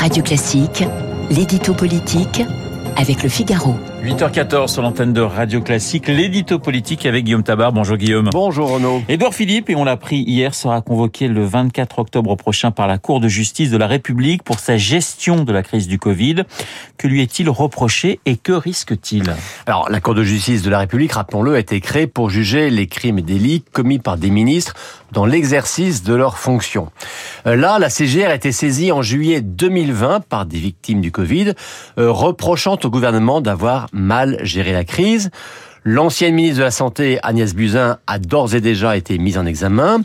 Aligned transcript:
Radio 0.00 0.22
Classique, 0.22 0.82
l'édito 1.28 1.74
politique 1.74 2.40
avec 2.96 3.22
le 3.22 3.28
Figaro. 3.28 3.74
8h14 4.02 4.68
sur 4.68 4.80
l'antenne 4.80 5.12
de 5.12 5.20
Radio 5.20 5.60
Classique, 5.60 6.08
l'édito 6.08 6.58
politique 6.58 7.04
avec 7.04 7.24
Guillaume 7.24 7.42
Tabar. 7.42 7.70
Bonjour 7.70 7.98
Guillaume. 7.98 8.30
Bonjour 8.32 8.70
Renaud. 8.70 9.02
Édouard 9.10 9.34
Philippe, 9.34 9.68
et 9.68 9.76
on 9.76 9.84
l'a 9.84 9.92
appris 9.92 10.22
hier, 10.22 10.54
sera 10.54 10.80
convoqué 10.80 11.28
le 11.28 11.44
24 11.44 11.98
octobre 11.98 12.34
prochain 12.34 12.70
par 12.70 12.86
la 12.86 12.96
Cour 12.96 13.20
de 13.20 13.28
justice 13.28 13.70
de 13.70 13.76
la 13.76 13.86
République 13.86 14.42
pour 14.42 14.58
sa 14.58 14.78
gestion 14.78 15.44
de 15.44 15.52
la 15.52 15.62
crise 15.62 15.86
du 15.86 15.98
Covid. 15.98 16.44
Que 16.96 17.06
lui 17.06 17.20
est-il 17.20 17.50
reproché 17.50 18.20
et 18.24 18.36
que 18.36 18.52
risque-t-il? 18.52 19.34
Alors, 19.66 19.90
la 19.90 20.00
Cour 20.00 20.14
de 20.14 20.24
justice 20.24 20.62
de 20.62 20.70
la 20.70 20.78
République, 20.78 21.12
rappelons-le, 21.12 21.56
a 21.56 21.58
été 21.58 21.78
créée 21.80 22.06
pour 22.06 22.30
juger 22.30 22.70
les 22.70 22.86
crimes 22.86 23.18
et 23.18 23.22
délits 23.22 23.64
commis 23.72 23.98
par 23.98 24.16
des 24.16 24.30
ministres 24.30 24.74
dans 25.12 25.26
l'exercice 25.26 26.02
de 26.02 26.14
leurs 26.14 26.38
fonctions. 26.38 26.90
Euh, 27.46 27.56
là, 27.56 27.78
la 27.78 27.90
CGR 27.90 28.26
a 28.26 28.34
été 28.34 28.52
saisie 28.52 28.92
en 28.92 29.02
juillet 29.02 29.40
2020 29.40 30.20
par 30.20 30.46
des 30.46 30.58
victimes 30.58 31.00
du 31.00 31.12
Covid, 31.12 31.54
euh, 31.98 32.10
reprochant 32.10 32.78
au 32.82 32.90
gouvernement 32.90 33.40
d'avoir 33.40 33.86
mal 33.92 34.38
géré 34.42 34.72
la 34.72 34.84
crise. 34.84 35.30
L'ancienne 35.84 36.34
ministre 36.34 36.58
de 36.58 36.64
la 36.64 36.70
Santé, 36.70 37.18
Agnès 37.22 37.54
Buzyn, 37.54 37.98
a 38.06 38.18
d'ores 38.18 38.54
et 38.54 38.60
déjà 38.60 38.96
été 38.96 39.18
mise 39.18 39.38
en 39.38 39.46
examen. 39.46 40.02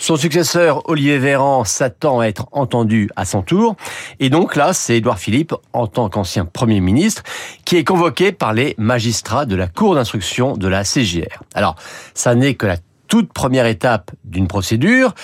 Son 0.00 0.14
successeur, 0.16 0.88
Olivier 0.88 1.18
Véran, 1.18 1.64
s'attend 1.64 2.20
à 2.20 2.26
être 2.26 2.46
entendu 2.52 3.10
à 3.16 3.24
son 3.24 3.42
tour. 3.42 3.74
Et 4.20 4.30
donc 4.30 4.54
là, 4.54 4.72
c'est 4.72 4.98
Édouard 4.98 5.18
Philippe, 5.18 5.52
en 5.72 5.88
tant 5.88 6.08
qu'ancien 6.08 6.44
Premier 6.44 6.78
ministre, 6.78 7.24
qui 7.64 7.76
est 7.76 7.84
convoqué 7.84 8.30
par 8.30 8.52
les 8.52 8.76
magistrats 8.78 9.44
de 9.44 9.56
la 9.56 9.66
Cour 9.66 9.96
d'instruction 9.96 10.56
de 10.56 10.68
la 10.68 10.84
CGR. 10.84 11.42
Alors, 11.52 11.74
ça 12.14 12.36
n'est 12.36 12.54
que 12.54 12.66
la 12.66 12.76
toute 13.08 13.32
première 13.32 13.66
étape 13.66 14.10
d'une 14.24 14.46
procédure. 14.46 15.14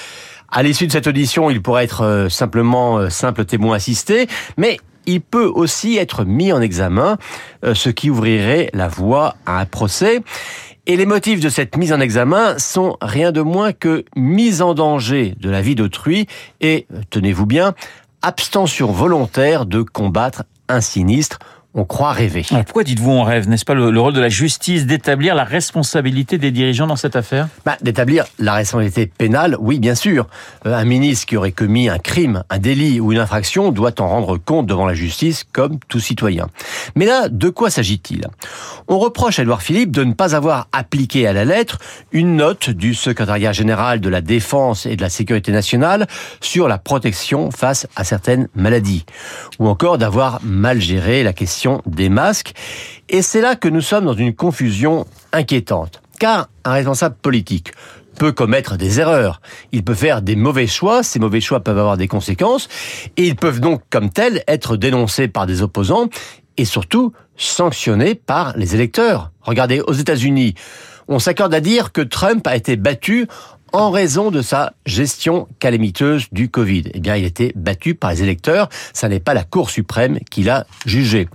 À 0.51 0.63
l'issue 0.63 0.87
de 0.87 0.93
cette 0.93 1.07
audition, 1.07 1.51
il 1.51 1.63
pourrait 1.63 1.85
être 1.85 2.03
euh, 2.03 2.29
simplement 2.29 2.99
euh, 2.99 3.11
simple 3.11 3.45
témoin 3.45 3.77
assisté, 3.77 4.27
mais 4.57 4.79
il 5.07 5.21
peut 5.21 5.51
aussi 5.53 5.97
être 5.97 6.25
mis 6.25 6.53
en 6.53 6.61
examen, 6.61 7.19
euh, 7.65 7.75
ce 7.75 7.91
qui 7.91 8.11
ouvrirait 8.11 8.71
la 8.73 8.89
voie 8.89 9.37
à 9.47 9.61
un 9.61 9.67
procès. 9.67 10.23
Et 10.87 10.97
les 10.97 11.07
motifs 11.07 11.41
de 11.41 11.49
cette 11.49 11.77
mise 11.77 11.93
en 11.93 12.01
examen 12.01 12.59
sont 12.59 12.97
rien 13.01 13.33
de 13.33 13.41
moins 13.41 13.73
que 13.73 14.05
mise 14.17 14.61
en 14.61 14.75
danger 14.75 15.35
de 15.41 15.49
la 15.49 15.63
vie 15.63 15.75
d'autrui 15.75 16.27
et, 16.61 16.87
tenez-vous 17.11 17.47
bien, 17.47 17.75
abstention 18.23 18.93
volontaire 18.93 19.67
de 19.67 19.83
combattre 19.83 20.45
un 20.69 20.81
sinistre 20.81 21.39
on 21.75 21.85
croit 21.85 22.13
rêver. 22.13 22.47
Alors 22.51 22.65
pourquoi 22.65 22.85
dites-vous 22.85 23.11
on 23.11 23.25
rêve? 23.25 23.49
N'est-ce 23.49 23.65
pas 23.65 23.75
le, 23.75 24.01
rôle 24.01 24.13
de 24.13 24.21
la 24.21 24.29
justice 24.29 24.87
d'établir 24.87 25.35
la 25.35 25.43
responsabilité 25.43 26.39
des 26.39 26.53
dirigeants 26.53 26.87
dans 26.87 26.97
cette 26.97 27.17
affaire? 27.17 27.49
Bah, 27.67 27.77
D'établir 27.83 28.25
la 28.39 28.55
responsabilité 28.55 29.07
pénale, 29.07 29.57
oui, 29.59 29.81
bien 29.81 29.97
sûr. 29.97 30.27
Euh, 30.67 30.75
un 30.75 30.85
ministre 30.85 31.27
qui 31.27 31.37
aurait 31.37 31.53
commis 31.53 31.89
un 31.89 31.99
crime, 31.99 32.45
un 32.49 32.59
délit 32.59 33.01
ou 33.01 33.13
une 33.13 33.19
infraction 33.19 33.73
doit 33.73 34.01
en 34.01 34.09
rendre 34.09 34.37
compte 34.37 34.67
devant 34.67 34.87
la 34.87 34.95
justice 34.95 35.45
comme 35.53 35.79
tout 35.89 35.99
citoyen. 35.99 36.49
Mais 36.95 37.07
là, 37.07 37.29
de 37.29 37.49
quoi 37.49 37.71
s'agit-il? 37.71 38.29
On 38.87 38.99
reproche 38.99 39.41
à 39.41 39.43
Edouard 39.43 39.63
Philippe 39.63 39.91
de 39.91 40.05
ne 40.05 40.13
pas 40.13 40.37
avoir 40.37 40.69
appliqué 40.73 41.27
à 41.27 41.33
la 41.33 41.45
lettre 41.45 41.79
une 42.13 42.37
note 42.37 42.71
du 42.71 42.95
secrétariat 42.95 43.53
général 43.53 44.01
de 44.01 44.09
la 44.09 44.21
Défense 44.21 44.87
et 44.87 44.95
de 44.95 45.03
la 45.03 45.09
Sécurité 45.09 45.51
nationale 45.51 46.07
sur 46.41 46.69
la 46.69 46.79
protection 46.79 47.51
face 47.51 47.89
à 47.97 48.05
certaines 48.05 48.49
maladies. 48.55 49.05
Ou 49.59 49.67
encore 49.67 49.99
d'avoir 49.99 50.39
mal 50.43 50.81
géré 50.81 51.25
la 51.25 51.33
question 51.33 51.64
des 51.87 52.09
masques. 52.09 52.53
Et 53.09 53.23
c'est 53.23 53.41
là 53.41 53.57
que 53.57 53.69
nous 53.69 53.81
sommes 53.81 54.05
dans 54.05 54.15
une 54.15 54.35
confusion 54.35 55.07
inquiétante. 55.33 56.03
Car 56.19 56.49
un 56.65 56.73
responsable 56.73 57.17
politique 57.17 57.73
peut 58.15 58.33
commettre 58.33 58.77
des 58.77 59.01
erreurs. 59.01 59.41
Il 59.73 59.85
peut 59.85 59.95
faire 59.95 60.23
des 60.23 60.37
mauvais 60.37 60.67
choix, 60.67 61.03
ces 61.03 61.19
mauvais 61.19 61.41
choix 61.41 61.61
peuvent 61.61 61.79
avoir 61.79 61.97
des 61.97 62.09
conséquences, 62.09 62.69
et 63.17 63.27
ils 63.27 63.37
peuvent 63.37 63.61
donc, 63.61 63.83
comme 63.91 64.11
tels, 64.11 64.45
être 64.47 64.77
dénoncés 64.77 65.29
par 65.29 65.47
des 65.47 65.63
opposants, 65.63 66.09
et 66.57 66.65
surtout 66.65 67.13
sanctionnés 67.37 68.15
par 68.15 68.57
les 68.57 68.75
électeurs. 68.75 69.33
Regardez, 69.43 69.81
aux 69.81 69.93
États-Unis, 69.93 70.55
on 71.09 71.19
s'accorde 71.19 71.53
à 71.53 71.61
dire 71.61 71.93
que 71.93 72.01
Trump 72.01 72.47
a 72.47 72.57
été 72.57 72.77
battu 72.77 73.27
en 73.75 73.91
raison 73.91 74.31
de 74.31 74.41
sa 74.41 74.73
gestion 74.87 75.49
calamiteuse 75.59 76.29
du 76.31 76.49
Covid. 76.49 76.85
Eh 76.95 77.01
bien, 77.01 77.17
il 77.17 77.25
été 77.25 77.53
battu 77.57 77.97
par 77.97 78.13
les 78.13 78.23
électeurs. 78.23 78.69
Ça 78.93 79.09
n'est 79.09 79.19
pas 79.19 79.35
la 79.35 79.43
Cour 79.43 79.69
suprême 79.69 80.21
qui 80.31 80.45
l'a 80.45 80.65
jugé. 80.87 81.29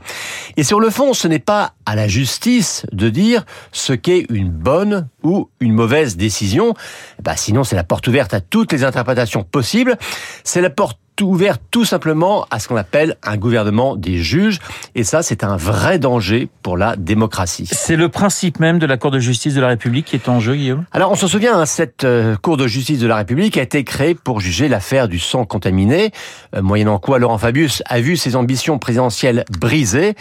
Et 0.56 0.64
sur 0.64 0.80
le 0.80 0.90
fond, 0.90 1.14
ce 1.14 1.28
n'est 1.28 1.40
pas 1.40 1.74
à 1.86 1.96
la 1.96 2.08
justice 2.08 2.86
de 2.94 3.10
dire 3.10 3.46
ce 3.74 3.92
qu'est 3.92 4.26
une 4.30 4.50
bonne 4.50 5.10
ou 5.22 5.50
une 5.60 5.74
mauvaise 5.74 6.16
décision. 6.16 6.76
Bah, 7.22 7.36
sinon, 7.36 7.66
c'est 7.66 7.76
la 7.76 7.84
porte 7.84 8.08
ouverte 8.08 8.34
à 8.34 8.40
toutes 8.40 8.72
les 8.72 8.86
interprétations 8.86 9.44
possibles. 9.44 9.98
C'est 10.46 10.62
la 10.62 10.70
porte 10.70 10.98
ouvert 11.26 11.58
tout 11.60 11.86
simplement 11.86 12.46
à 12.52 12.60
ce 12.60 12.68
qu'on 12.68 12.76
appelle 12.76 13.18
un 13.24 13.38
gouvernement 13.38 13.96
des 13.96 14.18
juges. 14.18 14.60
Et 14.96 15.04
ça, 15.04 15.24
c'est 15.24 15.44
un 15.44 15.58
vrai 15.58 16.00
danger 16.00 16.50
pour 16.64 16.78
la 16.78 16.96
démocratie. 16.96 17.68
C'est 17.72 17.96
le 17.96 18.10
principe 18.10 18.60
même 18.60 18.80
de 18.80 18.86
la 18.86 18.98
Cour 18.98 19.12
de 19.12 19.20
justice 19.20 19.54
de 19.54 19.62
la 19.62 19.68
République 19.68 20.06
qui 20.06 20.16
est 20.16 20.30
en 20.30 20.40
jeu, 20.40 20.56
Guillaume? 20.56 20.86
Alors, 20.92 21.12
on 21.12 21.16
se 21.16 21.28
souvient, 21.28 21.60
hein, 21.60 21.66
cette 21.66 22.04
euh, 22.04 22.36
Cour 22.36 22.58
de 22.58 22.68
justice 22.68 23.00
de 23.00 23.08
la 23.08 23.18
République 23.18 23.58
a 23.58 23.62
été 23.62 23.84
créée 23.84 24.16
pour 24.16 24.40
juger 24.40 24.68
l'affaire 24.68 25.08
du 25.08 25.20
sang 25.20 25.46
contaminé, 25.46 26.12
euh, 26.56 26.62
moyennant 26.62 27.00
quoi 27.00 27.20
Laurent 27.20 27.38
Fabius 27.38 27.84
a 27.86 28.00
vu 28.00 28.18
ses 28.18 28.36
ambitions 28.36 28.80
présidentielles 28.80 29.46
brisées, 29.60 30.16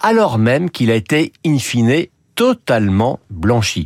alors 0.00 0.38
même 0.38 0.70
qu'il 0.70 0.90
a 0.90 0.94
été 0.94 1.32
in 1.46 1.58
fine 1.58 2.06
totalement 2.42 3.20
blanchi. 3.30 3.84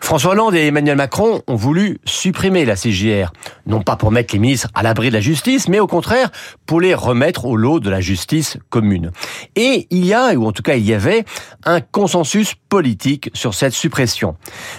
François 0.00 0.30
Hollande 0.30 0.54
et 0.54 0.68
Emmanuel 0.68 0.96
Macron 0.96 1.42
ont 1.48 1.56
voulu 1.56 1.98
supprimer 2.04 2.64
la 2.64 2.76
CGR, 2.76 3.32
non 3.66 3.82
pas 3.82 3.96
pour 3.96 4.12
mettre 4.12 4.32
les 4.32 4.38
ministres 4.38 4.68
à 4.74 4.84
l'abri 4.84 5.08
de 5.08 5.14
la 5.14 5.20
justice, 5.20 5.66
mais 5.66 5.80
au 5.80 5.88
contraire 5.88 6.30
pour 6.66 6.80
les 6.80 6.94
remettre 6.94 7.46
au 7.46 7.56
lot 7.56 7.80
de 7.80 7.90
la 7.90 8.00
justice 8.00 8.58
commune. 8.68 9.10
Et 9.56 9.88
il 9.90 10.06
y 10.06 10.14
a, 10.14 10.34
ou 10.34 10.46
en 10.46 10.52
tout 10.52 10.62
cas 10.62 10.76
il 10.76 10.86
y 10.86 10.94
avait, 10.94 11.24
un 11.64 11.80
consensus 11.80 12.54
politique 12.68 13.28
sur 13.34 13.54
cette 13.54 13.72
suppression. 13.72 14.36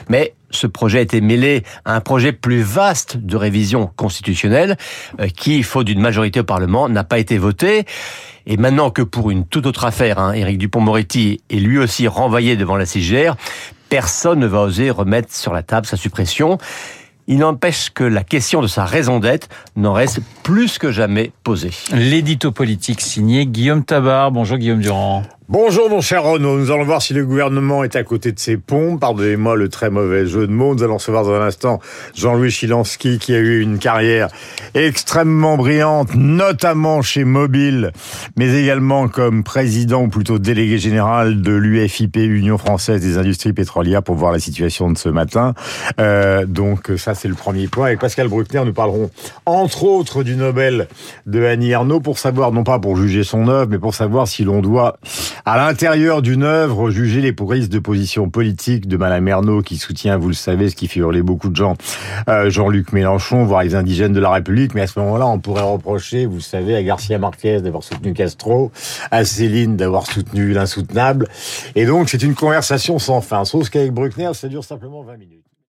Mais 0.08 0.34
ce 0.56 0.68
projet 0.68 1.02
été 1.02 1.22
mêlé 1.22 1.64
à 1.86 1.96
un 1.96 2.02
projet 2.02 2.32
plus 2.32 2.62
vaste 2.62 3.18
de 3.18 3.36
révision 3.36 3.90
constitutionnelle 3.96 4.78
euh, 5.20 5.28
qui, 5.28 5.64
faute 5.64 5.88
d'une 5.88 6.02
majorité 6.02 6.42
au 6.42 6.44
Parlement, 6.44 6.90
n'a 6.90 7.04
pas 7.04 7.20
été 7.20 7.38
voté. 7.38 7.86
Et 8.46 8.58
maintenant 8.58 8.90
que 8.90 9.02
pour 9.02 9.32
une 9.32 9.46
toute 9.46 9.66
autre 9.66 9.86
affaire, 9.86 10.20
hein, 10.20 10.34
Éric 10.34 10.58
Dupont-Moretti 10.58 11.42
est 11.50 11.56
lui 11.56 11.78
aussi 11.78 12.08
renvoyé 12.08 12.56
devant 12.56 12.76
la 12.76 12.86
CGR, 12.86 13.36
personne 13.90 14.40
ne 14.40 14.48
va 14.48 14.62
oser 14.62 14.90
remettre 14.90 15.34
sur 15.34 15.54
la 15.54 15.64
table 15.64 15.86
sa 15.86 15.98
suppression. 15.98 16.58
Il 17.28 17.38
n'empêche 17.38 17.92
que 17.92 18.04
la 18.04 18.24
question 18.24 18.62
de 18.62 18.68
sa 18.68 18.84
raison 18.86 19.20
d'être 19.20 19.48
n'en 19.76 19.94
reste 19.94 20.20
plus 20.44 20.78
que 20.78 20.92
jamais 20.92 21.32
posée. 21.44 21.72
L'édito 21.94 22.52
politique 22.52 23.00
signé 23.00 23.46
Guillaume 23.46 23.86
Tabar. 23.86 24.32
Bonjour 24.32 24.58
Guillaume 24.58 24.82
Durand. 24.82 25.24
Bonjour 25.52 25.90
mon 25.90 26.00
cher 26.00 26.24
Renaud, 26.24 26.58
nous 26.58 26.72
allons 26.72 26.86
voir 26.86 27.02
si 27.02 27.14
le 27.14 27.26
gouvernement 27.26 27.84
est 27.84 27.98
à 27.98 28.06
côté 28.06 28.32
de 28.32 28.40
ses 28.40 28.56
pompes. 28.56 29.02
Pardonnez-moi 29.02 29.58
le 29.58 29.68
très 29.68 29.90
mauvais 29.90 30.26
jeu 30.26 30.48
de 30.48 30.52
mots. 30.54 30.74
Nous 30.74 30.84
allons 30.84 30.94
recevoir 30.94 31.26
dans 31.26 31.34
un 31.34 31.42
instant 31.42 31.82
Jean-Louis 32.16 32.52
Chilansky 32.52 33.20
qui 33.20 33.34
a 33.34 33.38
eu 33.38 33.60
une 33.60 33.78
carrière 33.78 34.30
extrêmement 34.76 35.58
brillante, 35.58 36.16
notamment 36.16 37.02
chez 37.02 37.26
Mobile, 37.26 37.92
mais 38.38 38.56
également 38.56 39.10
comme 39.10 39.44
président 39.44 40.04
ou 40.04 40.08
plutôt 40.08 40.40
délégué 40.40 40.78
général 40.78 41.42
de 41.42 41.52
l'UFIP, 41.52 42.16
Union 42.16 42.58
Française 42.58 43.02
des 43.02 43.18
Industries 43.18 43.52
Pétrolières, 43.52 44.04
pour 44.04 44.16
voir 44.16 44.32
la 44.32 44.40
situation 44.40 44.90
de 44.90 44.98
ce 44.98 45.10
matin. 45.10 45.54
Euh, 46.00 46.46
donc 46.46 46.90
ça 46.96 47.14
c'est 47.14 47.28
le 47.28 47.36
premier 47.36 47.68
point. 47.68 47.88
Avec 47.88 48.00
Pascal 48.00 48.30
Bruckner, 48.30 48.64
nous 48.64 48.72
parlerons 48.72 49.12
entre 49.46 49.84
autres 49.84 50.24
du 50.24 50.38
Nobel 50.38 50.88
de 51.26 51.44
Annie 51.44 51.72
Ernaux 51.72 52.00
pour 52.00 52.20
savoir, 52.20 52.54
non 52.54 52.64
pas 52.64 52.80
pour 52.80 52.96
juger 52.96 53.26
son 53.26 53.50
œuvre, 53.50 53.70
mais 53.70 53.80
pour 53.80 53.94
savoir 53.94 54.30
si 54.30 54.46
l'on 54.46 54.62
doit 54.62 54.96
à 55.46 55.58
l'intérieur 55.58 56.22
d'une 56.22 56.44
œuvre, 56.44 56.92
juger 56.92 57.22
les 57.22 57.34
prises 57.34 57.70
de 57.70 57.80
position 57.80 58.30
politique 58.30 58.88
de 58.88 58.98
Madame 58.98 59.28
Ernaud, 59.28 59.62
qui 59.62 59.78
soutient, 59.78 60.18
vous 60.18 60.28
le 60.28 60.34
savez, 60.34 60.70
ce 60.70 60.76
qui 60.76 60.88
fait 60.88 61.00
hurler 61.00 61.22
beaucoup 61.22 61.50
de 61.50 61.56
gens, 61.56 61.76
euh, 62.30 62.50
Jean-Luc 62.50 62.94
Mélenchon, 62.94 63.46
voire 63.46 63.64
les 63.64 63.76
indigènes 63.76 64.14
de 64.14 64.20
la 64.20 64.32
République. 64.32 64.76
Mais 64.76 64.82
à 64.82 64.88
ce 64.88 65.00
moment-là, 65.00 65.28
on 65.28 65.40
pourrait 65.40 65.64
reprocher, 65.64 66.26
vous 66.26 66.40
savez, 66.42 66.76
à 66.76 66.84
Garcia 66.84 67.18
Marquez 67.18 67.62
d'avoir 67.62 67.84
soutenu 67.84 68.14
Castro, 68.14 68.72
à 69.10 69.26
Céline 69.26 69.78
d'avoir 69.78 70.06
soutenu 70.06 70.54
l'insoutenable. 70.54 71.28
Et 71.76 71.86
donc, 71.86 72.10
c'est 72.10 72.24
une 72.24 72.36
conversation 72.36 73.00
sans 73.00 73.22
fin. 73.22 73.46
Sauf 73.46 73.70
qu'avec 73.70 73.92
Bruckner, 73.92 74.32
ça 74.34 74.48
dure 74.48 74.64
simplement 74.64 75.04
20 75.04 75.18
minutes. 75.18 75.51